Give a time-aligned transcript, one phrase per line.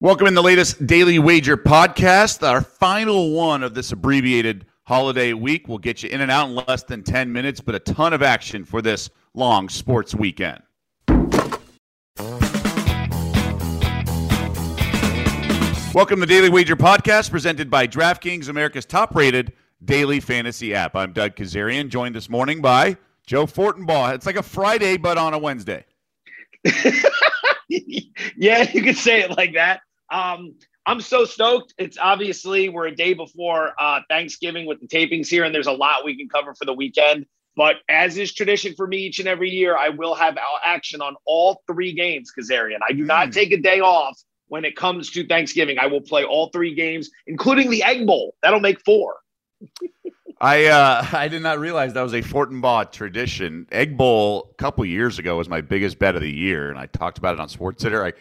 [0.00, 5.66] Welcome in the latest Daily Wager podcast, our final one of this abbreviated holiday week.
[5.66, 8.22] We'll get you in and out in less than 10 minutes, but a ton of
[8.22, 10.62] action for this long sports weekend.
[15.92, 19.52] Welcome to Daily Wager podcast presented by DraftKings, America's top rated
[19.84, 20.94] daily fantasy app.
[20.94, 22.96] I'm Doug Kezirian, joined this morning by
[23.26, 24.14] Joe Fortenbaugh.
[24.14, 25.84] It's like a Friday, but on a Wednesday.
[27.68, 29.80] yeah, you could say it like that.
[30.10, 30.54] Um,
[30.86, 31.74] I'm so stoked.
[31.76, 35.72] It's obviously we're a day before uh, Thanksgiving with the tapings here, and there's a
[35.72, 37.26] lot we can cover for the weekend.
[37.56, 41.16] But as is tradition for me each and every year, I will have action on
[41.26, 42.78] all three games, Kezirian.
[42.88, 43.32] I do not mm.
[43.32, 45.78] take a day off when it comes to Thanksgiving.
[45.78, 48.34] I will play all three games, including the Egg Bowl.
[48.42, 49.16] That'll make four.
[50.40, 53.66] I uh, I did not realize that was a Fortenbaugh tradition.
[53.72, 56.86] Egg Bowl a couple years ago was my biggest bet of the year, and I
[56.86, 58.04] talked about it on Sports Center.
[58.04, 58.12] I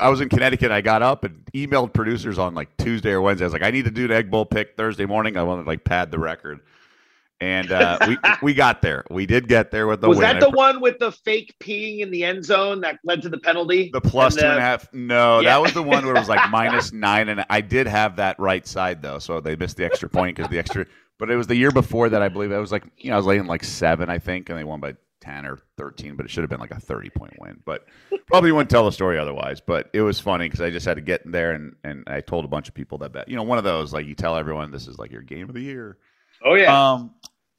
[0.00, 0.70] I was in Connecticut.
[0.70, 3.44] I got up and emailed producers on like Tuesday or Wednesday.
[3.44, 5.36] I was like, I need to do the Egg Bowl pick Thursday morning.
[5.36, 6.60] I want to like pad the record.
[7.40, 9.04] And uh, we we got there.
[9.10, 10.28] We did get there with the was win.
[10.28, 13.38] that the one with the fake peeing in the end zone that led to the
[13.38, 13.90] penalty?
[13.92, 14.52] The plus and two the...
[14.52, 14.92] and a half.
[14.92, 15.50] No, yeah.
[15.50, 18.38] that was the one where it was like minus nine, and I did have that
[18.38, 20.86] right side though, so they missed the extra point because the extra.
[21.18, 22.52] But it was the year before that, I believe.
[22.52, 24.80] I was like, you know, I was laying like seven, I think, and they won
[24.80, 27.62] by 10 or 13, but it should have been like a 30 point win.
[27.64, 27.86] But
[28.26, 29.60] probably wouldn't tell the story otherwise.
[29.60, 32.20] But it was funny because I just had to get in there and, and I
[32.20, 33.28] told a bunch of people that bet.
[33.28, 35.54] You know, one of those, like you tell everyone this is like your game of
[35.54, 35.96] the year.
[36.44, 36.92] Oh, yeah.
[36.92, 37.14] Um,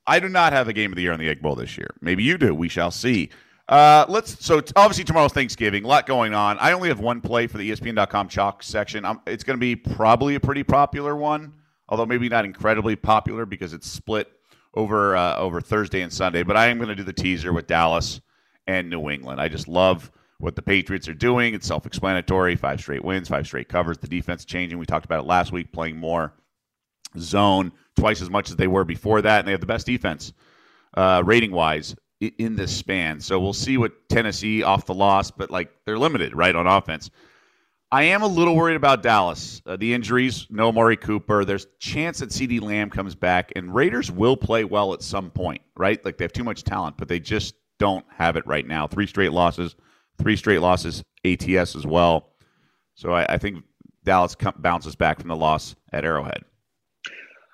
[0.05, 1.89] I do not have a game of the year on the Egg Bowl this year.
[2.01, 2.53] Maybe you do.
[2.53, 3.29] We shall see.
[3.69, 4.45] Uh, let's.
[4.45, 5.85] So obviously tomorrow's Thanksgiving.
[5.85, 6.57] A lot going on.
[6.59, 9.05] I only have one play for the ESPN.com chalk section.
[9.05, 11.53] I'm, it's going to be probably a pretty popular one,
[11.87, 14.29] although maybe not incredibly popular because it's split
[14.73, 16.43] over uh, over Thursday and Sunday.
[16.43, 18.21] But I am going to do the teaser with Dallas
[18.67, 19.41] and New England.
[19.41, 21.53] I just love what the Patriots are doing.
[21.53, 22.55] It's self-explanatory.
[22.55, 23.97] Five straight wins, five straight covers.
[23.97, 24.77] The defense changing.
[24.77, 26.33] We talked about it last week, playing more
[27.17, 30.33] zone, twice as much as they were before that, and they have the best defense
[30.95, 33.19] uh, rating-wise in this span.
[33.19, 37.09] So we'll see what Tennessee off the loss, but like they're limited, right, on offense.
[37.93, 39.61] I am a little worried about Dallas.
[39.67, 41.45] Uh, the injuries, no Amari Cooper.
[41.45, 45.61] There's chance that CeeDee Lamb comes back, and Raiders will play well at some point,
[45.77, 46.03] right?
[46.03, 48.87] Like they have too much talent, but they just don't have it right now.
[48.87, 49.75] Three straight losses,
[50.17, 52.31] three straight losses, ATS as well.
[52.95, 53.63] So I, I think
[54.03, 56.43] Dallas bounces back from the loss at Arrowhead.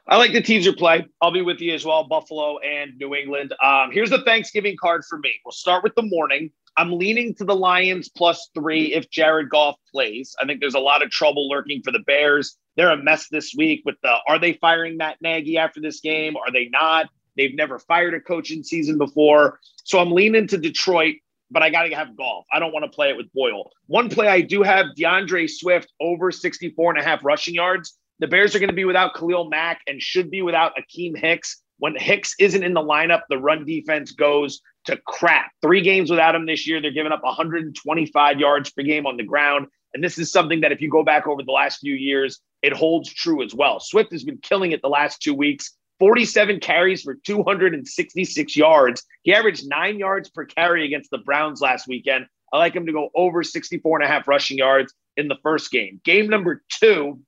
[0.08, 1.06] I like the teaser play.
[1.22, 3.54] I'll be with you as well, Buffalo and New England.
[3.62, 5.34] Um, here's the Thanksgiving card for me.
[5.44, 6.50] We'll start with the morning.
[6.80, 10.34] I'm leaning to the Lions plus three if Jared Goff plays.
[10.42, 12.56] I think there's a lot of trouble lurking for the Bears.
[12.78, 16.38] They're a mess this week with the are they firing Matt Nagy after this game?
[16.38, 17.08] Are they not?
[17.36, 19.60] They've never fired a coach in season before.
[19.84, 21.16] So I'm leaning to Detroit,
[21.52, 22.46] but I got to have Goff.
[22.50, 23.70] I don't want to play it with Boyle.
[23.88, 27.98] One play I do have DeAndre Swift over 64 and a half rushing yards.
[28.20, 31.62] The Bears are going to be without Khalil Mack and should be without Akiem Hicks.
[31.80, 35.52] When Hicks isn't in the lineup, the run defense goes to crap.
[35.62, 39.24] Three games without him this year, they're giving up 125 yards per game on the
[39.24, 39.68] ground.
[39.94, 42.74] And this is something that if you go back over the last few years, it
[42.74, 43.80] holds true as well.
[43.80, 45.76] Swift has been killing it the last two weeks.
[46.00, 49.04] 47 carries for 266 yards.
[49.24, 52.26] He averaged nine yards per carry against the Browns last weekend.
[52.54, 55.72] I like him to go over 64 and a half rushing yards in the first
[55.72, 56.00] game.
[56.04, 57.20] Game number two,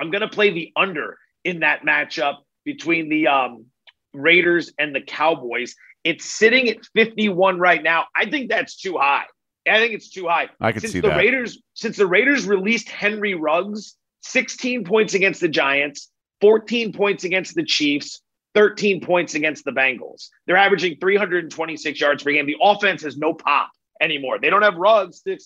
[0.00, 3.66] I'm going to play the under in that matchup between the um,
[4.12, 5.74] Raiders and the Cowboys.
[6.06, 8.04] It's sitting at 51 right now.
[8.14, 9.24] I think that's too high.
[9.68, 10.48] I think it's too high.
[10.60, 11.16] I can since see the that.
[11.16, 16.08] Raiders since the Raiders released Henry Ruggs, 16 points against the Giants,
[16.40, 18.22] 14 points against the Chiefs,
[18.54, 20.28] 13 points against the Bengals.
[20.46, 22.46] They're averaging 326 yards per game.
[22.46, 24.38] The offense has no pop anymore.
[24.38, 25.36] They don't have Ruggs to,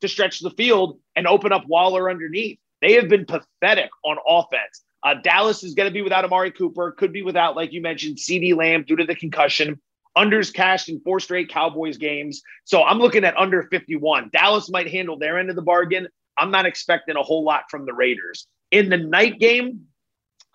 [0.00, 2.58] to stretch the field and open up Waller underneath.
[2.82, 4.82] They have been pathetic on offense.
[5.04, 8.16] Uh, Dallas is going to be without Amari Cooper, could be without, like you mentioned,
[8.16, 9.80] CeeDee Lamb due to the concussion.
[10.18, 12.42] Unders cashed in four straight Cowboys games.
[12.64, 14.30] So I'm looking at under 51.
[14.32, 16.08] Dallas might handle their end of the bargain.
[16.36, 18.46] I'm not expecting a whole lot from the Raiders.
[18.70, 19.86] In the night game,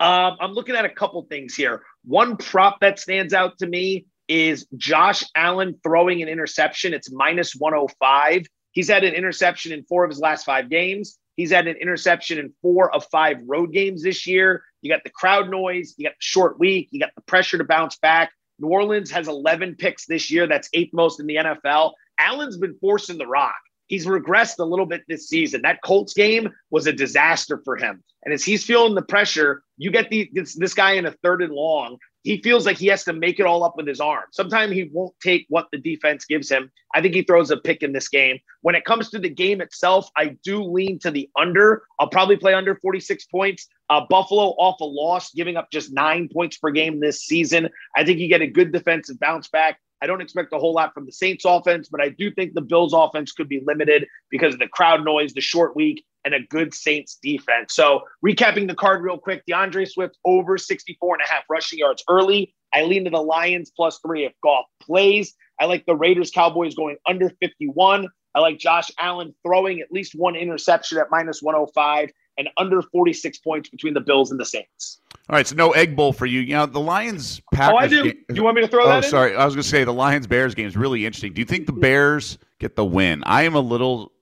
[0.00, 1.82] um, I'm looking at a couple things here.
[2.04, 6.92] One prop that stands out to me is Josh Allen throwing an interception.
[6.92, 8.46] It's minus 105.
[8.72, 11.18] He's had an interception in four of his last five games.
[11.36, 14.62] He's had an interception in four of five road games this year.
[14.82, 17.64] You got the crowd noise, you got the short week, you got the pressure to
[17.64, 18.30] bounce back.
[18.58, 20.46] New Orleans has 11 picks this year.
[20.46, 21.92] That's eighth most in the NFL.
[22.18, 23.54] Allen's been forcing the rock.
[23.86, 25.62] He's regressed a little bit this season.
[25.62, 28.02] That Colts game was a disaster for him.
[28.24, 31.42] And as he's feeling the pressure, you get the, this, this guy in a third
[31.42, 34.24] and long he feels like he has to make it all up with his arm.
[34.32, 36.72] Sometimes he won't take what the defense gives him.
[36.94, 38.38] I think he throws a pick in this game.
[38.62, 41.82] When it comes to the game itself, I do lean to the under.
[42.00, 43.68] I'll probably play under 46 points.
[43.90, 47.68] Uh, Buffalo off a loss, giving up just nine points per game this season.
[47.94, 49.78] I think you get a good defensive bounce back.
[50.04, 52.60] I don't expect a whole lot from the Saints offense, but I do think the
[52.60, 56.40] Bills offense could be limited because of the crowd noise, the short week, and a
[56.40, 57.74] good Saints defense.
[57.74, 62.04] So, recapping the card real quick DeAndre Swift over 64 and a half rushing yards
[62.06, 62.54] early.
[62.74, 65.34] I lean to the Lions plus three if Goff plays.
[65.58, 68.06] I like the Raiders Cowboys going under 51.
[68.34, 73.38] I like Josh Allen throwing at least one interception at minus 105 and under 46
[73.38, 75.00] points between the Bills and the Saints.
[75.30, 76.40] All right, so no egg bowl for you.
[76.40, 77.74] You know, the Lions Packers.
[77.74, 78.02] Oh, I do.
[78.04, 79.04] Game, you want me to throw oh, that?
[79.04, 79.34] Oh, sorry.
[79.34, 81.32] I was going to say the Lions Bears game is really interesting.
[81.32, 83.22] Do you think the Bears get the win?
[83.24, 84.12] I am a little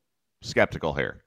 [0.42, 1.24] skeptical here.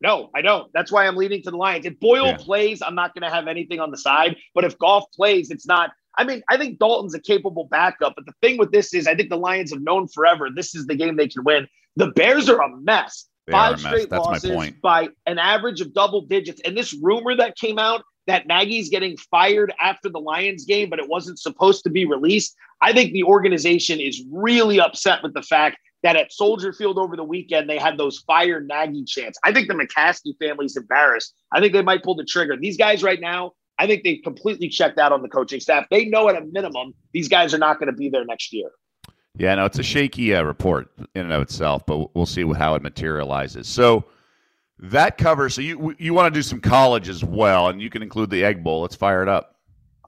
[0.00, 0.72] No, I don't.
[0.72, 1.84] That's why I'm leaning to the Lions.
[1.84, 2.36] If Boyle yeah.
[2.38, 4.36] plays, I'm not going to have anything on the side.
[4.54, 5.90] But if Goff plays, it's not.
[6.16, 8.14] I mean, I think Dalton's a capable backup.
[8.16, 10.86] But the thing with this is, I think the Lions have known forever this is
[10.86, 11.68] the game they can win.
[11.96, 13.26] The Bears are a mess.
[13.46, 16.62] They Five straight losses by an average of double digits.
[16.64, 21.00] And this rumor that came out that Nagy's getting fired after the Lions game, but
[21.00, 22.54] it wasn't supposed to be released.
[22.80, 27.16] I think the organization is really upset with the fact that at Soldier Field over
[27.16, 29.36] the weekend they had those fire Nagy chants.
[29.42, 31.34] I think the McCaskey family's embarrassed.
[31.52, 32.56] I think they might pull the trigger.
[32.56, 33.50] These guys right now,
[33.80, 35.86] I think they've completely checked out on the coaching staff.
[35.90, 38.70] They know at a minimum these guys are not going to be there next year.
[39.38, 42.76] Yeah, no, it's a shaky uh, report in and of itself, but we'll see how
[42.76, 43.66] it materializes.
[43.66, 44.04] So
[44.82, 45.54] that covers.
[45.54, 48.44] So you you want to do some college as well, and you can include the
[48.44, 48.82] Egg Bowl.
[48.82, 49.56] Let's fire it up.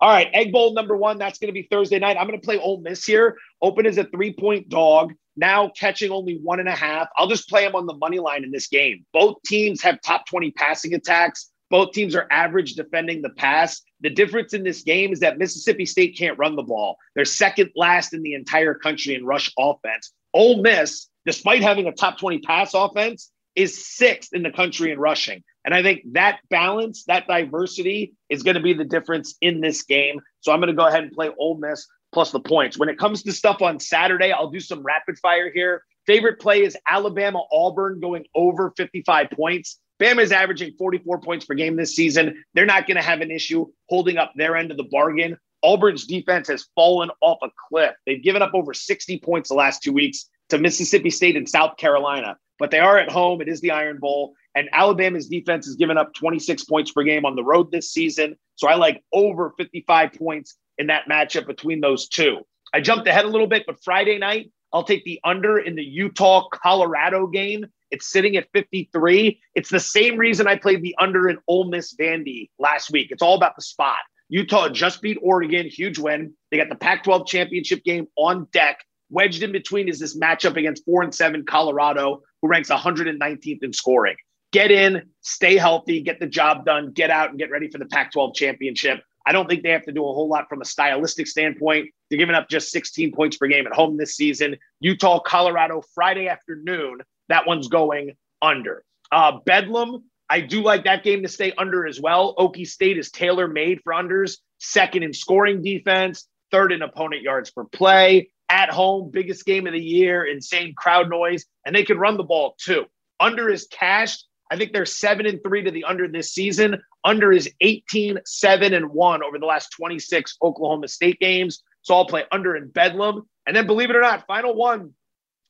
[0.01, 1.19] All right, Egg Bowl number one.
[1.19, 2.17] That's going to be Thursday night.
[2.19, 3.37] I'm going to play Ole Miss here.
[3.61, 5.13] Open as a three point dog.
[5.37, 7.09] Now catching only one and a half.
[7.17, 9.05] I'll just play them on the money line in this game.
[9.13, 11.51] Both teams have top 20 passing attacks.
[11.71, 13.81] Both teams are average defending the pass.
[14.03, 16.99] The difference in this game is that Mississippi State can't run the ball.
[17.15, 20.13] They're second last in the entire country in rush offense.
[20.35, 24.99] Ole Miss, despite having a top 20 pass offense, is sixth in the country in
[24.99, 25.43] rushing.
[25.65, 29.83] And I think that balance, that diversity is going to be the difference in this
[29.83, 30.21] game.
[30.41, 32.79] So I'm going to go ahead and play Ole Miss plus the points.
[32.79, 35.83] When it comes to stuff on Saturday, I'll do some rapid fire here.
[36.07, 39.79] Favorite play is Alabama Auburn going over 55 points.
[40.01, 42.43] Bama is averaging 44 points per game this season.
[42.55, 45.37] They're not going to have an issue holding up their end of the bargain.
[45.63, 47.95] Auburn's defense has fallen off a cliff.
[48.05, 51.77] They've given up over 60 points the last two weeks to Mississippi State and South
[51.77, 53.41] Carolina, but they are at home.
[53.41, 54.35] It is the Iron Bowl.
[54.55, 58.37] And Alabama's defense has given up 26 points per game on the road this season.
[58.55, 62.39] So I like over 55 points in that matchup between those two.
[62.73, 65.83] I jumped ahead a little bit, but Friday night, I'll take the under in the
[65.83, 67.67] Utah Colorado game.
[67.91, 69.41] It's sitting at 53.
[69.57, 73.09] It's the same reason I played the under in Ole Miss Vandy last week.
[73.11, 73.99] It's all about the spot.
[74.29, 76.33] Utah just beat Oregon, huge win.
[76.53, 78.79] They got the Pac 12 championship game on deck.
[79.13, 83.73] Wedged in between is this matchup against four and seven Colorado, who ranks 119th in
[83.73, 84.17] scoring.
[84.53, 87.85] Get in, stay healthy, get the job done, get out and get ready for the
[87.85, 89.03] Pac 12 championship.
[89.27, 91.91] I don't think they have to do a whole lot from a stylistic standpoint.
[92.09, 94.57] They're giving up just 16 points per game at home this season.
[94.81, 96.99] Utah, Colorado, Friday afternoon.
[97.29, 98.83] That one's going under.
[99.13, 102.35] Uh, Bedlam, I do like that game to stay under as well.
[102.37, 107.51] Okie State is tailor made for unders, second in scoring defense, third in opponent yards
[107.51, 108.31] per play.
[108.53, 112.23] At home, biggest game of the year, insane crowd noise, and they can run the
[112.23, 112.85] ball too.
[113.19, 114.27] Under is cashed.
[114.51, 116.83] I think they're seven and three to the under this season.
[117.03, 121.63] Under is 18, seven and one over the last 26 Oklahoma State games.
[121.81, 123.23] So I'll play under in Bedlam.
[123.47, 124.91] And then believe it or not, final one,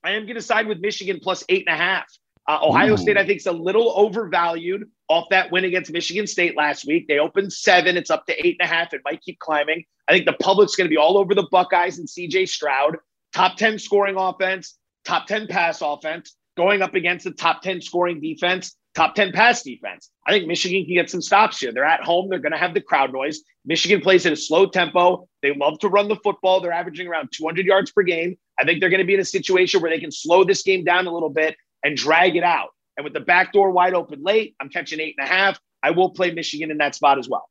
[0.04, 2.06] I am going to side with Michigan plus eight and a half.
[2.48, 2.96] Uh, Ohio Ooh.
[2.96, 7.06] State, I think, is a little overvalued off that win against Michigan State last week.
[7.06, 7.96] They opened seven.
[7.96, 8.94] It's up to eight and a half.
[8.94, 9.84] It might keep climbing.
[10.08, 12.96] I think the public's going to be all over the Buckeyes and CJ Stroud.
[13.32, 18.20] Top 10 scoring offense, top 10 pass offense, going up against the top 10 scoring
[18.20, 20.10] defense, top 10 pass defense.
[20.26, 21.72] I think Michigan can get some stops here.
[21.72, 22.28] They're at home.
[22.28, 23.40] They're going to have the crowd noise.
[23.64, 25.28] Michigan plays at a slow tempo.
[25.40, 26.60] They love to run the football.
[26.60, 28.36] They're averaging around 200 yards per game.
[28.58, 30.84] I think they're going to be in a situation where they can slow this game
[30.84, 32.70] down a little bit and drag it out.
[32.96, 35.58] And with the back door wide open late, I'm catching eight and a half.
[35.82, 37.48] I will play Michigan in that spot as well.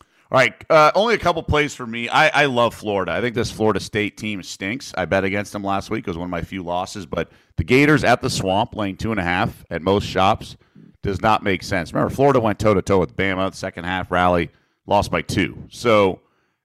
[0.00, 0.54] All right.
[0.70, 2.08] Uh, only a couple plays for me.
[2.08, 3.12] I, I love Florida.
[3.12, 4.92] I think this Florida State team stinks.
[4.96, 6.06] I bet against them last week.
[6.06, 7.06] It was one of my few losses.
[7.06, 10.56] But the Gators at the swamp laying two and a half at most shops
[11.02, 11.92] does not make sense.
[11.92, 14.50] Remember, Florida went toe to toe with Bama the second half rally,
[14.86, 15.62] lost by two.
[15.68, 16.20] So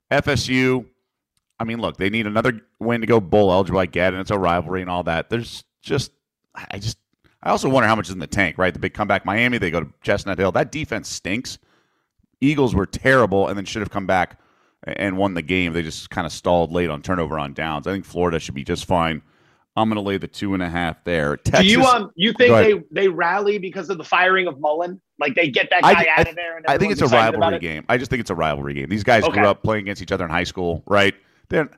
[0.10, 0.86] FSU,
[1.60, 3.80] I mean, look, they need another win to go bowl eligible.
[3.80, 5.30] I get, and it's a rivalry and all that.
[5.30, 6.12] There's just,
[6.56, 6.98] I just,
[7.42, 8.74] I also wonder how much is in the tank, right?
[8.74, 10.52] The big comeback, Miami, they go to Chestnut Hill.
[10.52, 11.58] That defense stinks.
[12.42, 14.40] Eagles were terrible and then should have come back
[14.84, 15.74] and won the game.
[15.74, 17.88] They just kind of stalled late on turnover on downs.
[17.88, 19.22] I think Florida should be just fine.
[19.76, 21.38] I'm going to lay the two and a half there.
[21.38, 25.00] Texas, Do you um you think they they rally because of the firing of Mullen?
[25.20, 26.58] Like they get that guy I, out I, of there?
[26.58, 27.62] And I think it's a everyone's excited about rivalry it?
[27.62, 27.86] game.
[27.88, 28.90] I just think it's a rivalry game.
[28.90, 29.34] These guys Okay.
[29.40, 31.14] grew up playing against each other in high school, right?
[31.50, 31.70] Then,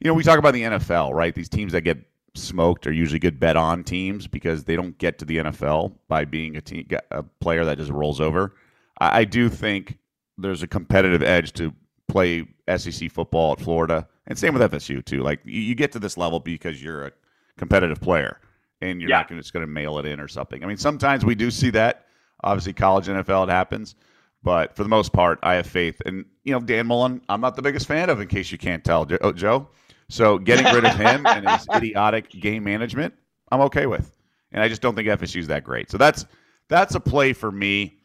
[0.00, 1.34] you know, we talk about the NFL, right?
[1.34, 1.98] These teams that get
[2.34, 6.24] smoked are usually good bet on teams because they don't get to the NFL by
[6.24, 8.54] being a team a player that just rolls over.
[9.00, 9.98] I, I do think
[10.38, 11.72] there's a competitive edge to
[12.08, 12.46] play
[12.76, 15.22] SEC football at Florida, and same with FSU too.
[15.22, 17.12] Like you, you get to this level because you're a
[17.58, 18.40] competitive player,
[18.80, 19.18] and you're Yeah.
[19.18, 20.62] not gonna, just going to mail it in or something.
[20.64, 22.06] I mean, sometimes we do see that.
[22.44, 23.94] Obviously, college NFL it happens,
[24.42, 26.00] but for the most part, I have faith.
[26.06, 28.82] And you know, Dan Mullen, I'm not the biggest fan of, in case you can't
[28.82, 29.68] tell, oh, Joe.
[30.12, 33.14] So getting rid of him and his idiotic game management,
[33.50, 34.14] I'm okay with.
[34.52, 35.90] And I just don't think FSU's that great.
[35.90, 36.26] So that's
[36.68, 37.96] that's a play for me.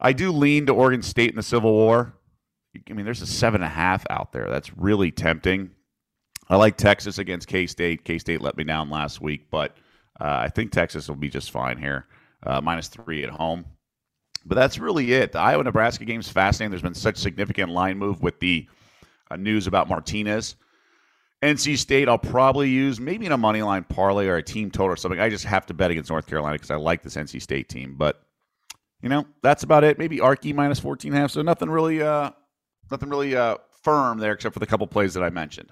[0.00, 2.14] I do lean to Oregon State in the Civil War.
[2.88, 4.48] I mean, there's a seven and a half out there.
[4.48, 5.70] That's really tempting.
[6.48, 8.06] I like Texas against K State.
[8.06, 9.76] K State let me down last week, but
[10.18, 12.06] uh, I think Texas will be just fine here.
[12.44, 13.66] Uh, minus three at home.
[14.46, 15.32] But that's really it.
[15.32, 16.70] The Iowa Nebraska game is fascinating.
[16.70, 18.66] There's been such significant line move with the
[19.30, 20.56] uh, news about Martinez.
[21.44, 24.94] NC State, I'll probably use maybe in a money line parlay or a team total
[24.94, 25.20] or something.
[25.20, 27.96] I just have to bet against North Carolina because I like this NC State team.
[27.96, 28.22] But
[29.02, 29.98] you know, that's about it.
[29.98, 31.30] Maybe Arky minus 14 and a half.
[31.30, 32.30] So nothing really, uh,
[32.90, 35.70] nothing really uh, firm there except for the couple plays that I mentioned.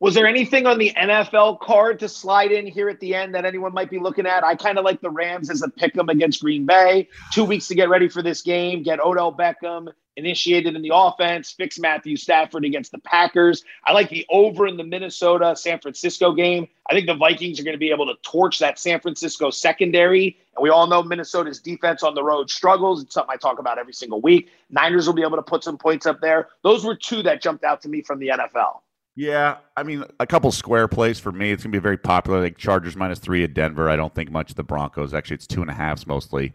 [0.00, 3.44] Was there anything on the NFL card to slide in here at the end that
[3.44, 4.42] anyone might be looking at?
[4.42, 7.06] I kind of like the Rams as a pick 'em against Green Bay.
[7.30, 9.88] Two weeks to get ready for this game, get Odell Beckham
[10.20, 13.64] initiated in the offense, fix Matthew Stafford against the Packers.
[13.84, 16.68] I like the over in the Minnesota San Francisco game.
[16.88, 20.36] I think the Vikings are going to be able to torch that San Francisco secondary.
[20.56, 23.02] And we all know Minnesota's defense on the road struggles.
[23.02, 24.50] It's something I talk about every single week.
[24.68, 26.48] Niners will be able to put some points up there.
[26.62, 28.80] Those were two that jumped out to me from the NFL.
[29.16, 31.50] Yeah, I mean, a couple square plays for me.
[31.50, 32.40] It's going to be very popular.
[32.40, 33.90] Like Chargers minus three at Denver.
[33.90, 35.12] I don't think much of the Broncos.
[35.12, 36.52] Actually, it's two and a halves mostly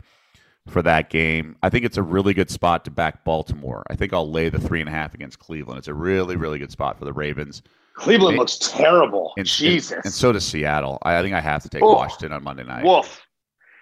[0.68, 1.56] for that game.
[1.64, 3.84] I think it's a really good spot to back Baltimore.
[3.90, 5.78] I think I'll lay the three and a half against Cleveland.
[5.80, 7.62] It's a really, really good spot for the Ravens.
[7.96, 9.34] Cleveland It- looks terrible.
[9.38, 9.92] And, Jesus.
[9.92, 10.98] And, and so does Seattle.
[11.04, 11.94] I, I think I have to take Oh.
[11.94, 12.84] Washington on Monday night.
[12.84, 13.22] Wolf.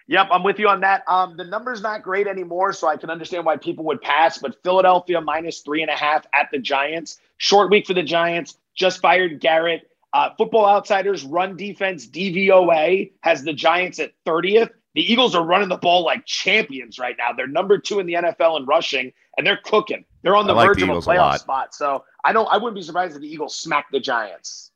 [0.08, 1.04] Yep, I'm with you on that.
[1.08, 4.38] Um, the number's not great anymore, so I can understand why people would pass.
[4.38, 7.20] But Philadelphia minus three and a half at the Giants.
[7.38, 8.58] Short week for the Giants.
[8.76, 9.90] Just fired Garrett.
[10.12, 14.72] Uh, Football Outsiders run defense DVOA has the Giants at 30th.
[14.96, 17.32] The Eagles are running the ball like champions right now.
[17.34, 20.06] They're number two in the NFL in rushing, and they're cooking.
[20.22, 21.40] They're on the like verge the of a a playoff lot.
[21.40, 21.76] spot.
[21.76, 22.48] So I don't.
[22.52, 24.72] I wouldn't be surprised if the Eagles smack the Giants.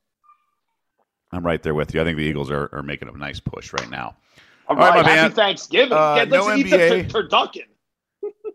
[1.31, 2.01] I'm right there with you.
[2.01, 4.15] I think the Eagles are, are making a nice push right now.
[4.69, 5.31] All All right, right, my happy man.
[5.31, 5.93] Thanksgiving.
[5.97, 7.09] Uh, Yeah, no NBA.
[7.09, 7.65] turducken.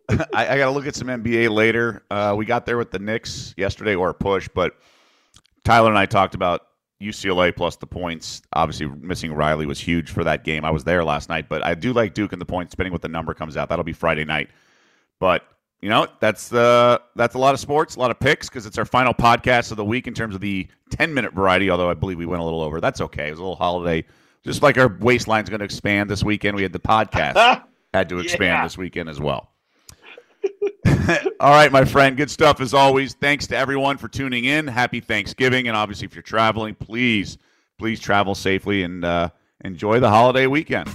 [0.34, 2.02] I, I got to look at some NBA later.
[2.10, 4.74] Uh, we got there with the Knicks yesterday or a push, but
[5.64, 6.62] Tyler and I talked about
[7.02, 8.42] UCLA plus the points.
[8.52, 10.64] Obviously, missing Riley was huge for that game.
[10.64, 13.02] I was there last night, but I do like Duke and the points, depending what
[13.02, 13.68] the number comes out.
[13.68, 14.50] That'll be Friday night.
[15.20, 15.44] But
[15.80, 18.78] you know, that's uh, that's a lot of sports, a lot of picks because it's
[18.78, 21.70] our final podcast of the week in terms of the ten minute variety.
[21.70, 22.80] Although I believe we went a little over.
[22.80, 23.28] That's okay.
[23.28, 24.04] It was a little holiday.
[24.44, 27.62] Just like our waistline's going to expand this weekend, we had the podcast
[27.94, 28.62] had to expand Yeah.
[28.64, 29.51] this weekend as well.
[31.40, 32.16] All right, my friend.
[32.16, 33.14] Good stuff as always.
[33.14, 34.66] Thanks to everyone for tuning in.
[34.66, 35.68] Happy Thanksgiving.
[35.68, 37.38] And obviously, if you're traveling, please,
[37.78, 39.30] please travel safely and uh,
[39.64, 40.88] enjoy the holiday weekend.